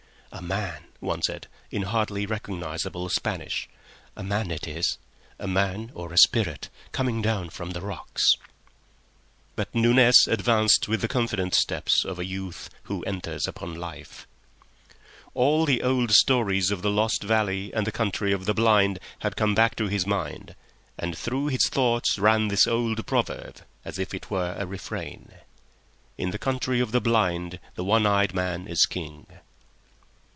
"A 0.33 0.41
man," 0.43 0.85
one 1.01 1.21
said, 1.21 1.47
in 1.71 1.81
hardly 1.83 2.25
recognisable 2.25 3.09
Spanish. 3.09 3.67
"A 4.15 4.23
man 4.23 4.49
it 4.49 4.65
is—a 4.65 5.45
man 5.47 5.91
or 5.93 6.11
a 6.13 6.17
spirit—coming 6.17 7.21
down 7.21 7.49
from 7.49 7.71
the 7.71 7.81
rocks." 7.81 8.35
But 9.57 9.75
Nunez 9.75 10.27
advanced 10.29 10.87
with 10.87 11.01
the 11.01 11.09
confident 11.09 11.53
steps 11.53 12.05
of 12.05 12.17
a 12.17 12.23
youth 12.25 12.69
who 12.83 13.03
enters 13.03 13.45
upon 13.45 13.75
life. 13.75 14.25
All 15.33 15.65
the 15.65 15.83
old 15.83 16.11
stories 16.13 16.71
of 16.71 16.81
the 16.81 16.89
lost 16.89 17.21
valley 17.23 17.71
and 17.73 17.85
the 17.85 17.91
Country 17.91 18.31
of 18.31 18.45
the 18.45 18.53
Blind 18.55 18.99
had 19.19 19.35
come 19.35 19.53
back 19.53 19.75
to 19.75 19.87
his 19.89 20.07
mind, 20.07 20.55
and 20.97 21.15
through 21.15 21.47
his 21.47 21.67
thoughts 21.67 22.17
ran 22.17 22.47
this 22.47 22.65
old 22.65 23.05
proverb, 23.05 23.57
as 23.83 23.99
if 23.99 24.13
it 24.13 24.31
were 24.31 24.55
a 24.57 24.65
refrain:— 24.65 25.29
"In 26.17 26.31
the 26.31 26.39
Country 26.39 26.79
of 26.79 26.93
the 26.93 27.01
Blind 27.01 27.59
the 27.75 27.83
One 27.83 28.05
Eyed 28.05 28.33
Man 28.33 28.65
is 28.65 28.85
King." 28.85 28.87
"In 28.87 28.87
the 28.87 28.87
Country 28.87 28.89
of 28.89 29.01
the 29.01 29.11
Blind 29.11 29.27
the 29.27 29.37
One 29.37 29.37
Eyed 29.37 29.37
Man 29.37 29.37
is 29.37 29.37
King." 29.37 29.41